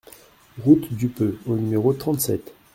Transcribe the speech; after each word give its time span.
Route 0.65 0.91
du 0.93 1.09
Peux 1.09 1.37
au 1.45 1.55
numéro 1.55 1.93
trente-sept 1.93 2.55